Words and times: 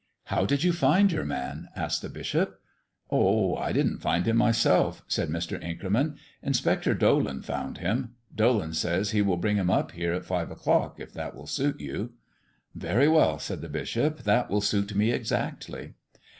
"How 0.23 0.47
did 0.47 0.63
you 0.63 0.73
find 0.73 1.11
your 1.11 1.25
man?" 1.25 1.67
asked 1.75 2.01
the 2.01 2.09
bishop. 2.09 2.59
"Oh, 3.11 3.55
I 3.57 3.71
didn't 3.71 3.99
find 3.99 4.25
him 4.27 4.35
myself," 4.35 5.03
said 5.07 5.29
Mr. 5.29 5.61
Inkerman. 5.61 6.17
"Inspector 6.41 6.91
Dolan 6.95 7.43
found 7.43 7.77
him. 7.77 8.15
Dolan 8.33 8.73
says 8.73 9.11
he 9.11 9.21
will 9.21 9.37
bring 9.37 9.57
him 9.57 9.69
up 9.69 9.91
here 9.91 10.13
at 10.13 10.25
five 10.25 10.49
o'clock, 10.49 10.99
if 10.99 11.13
that 11.13 11.35
will 11.35 11.45
suit 11.45 11.79
you." 11.79 12.13
"Very 12.73 13.07
well," 13.07 13.37
said 13.37 13.61
the 13.61 13.69
bishop; 13.69 14.23
"that 14.23 14.49
will 14.49 14.61
suit 14.61 14.95
me 14.95 15.11
exactly." 15.11 15.93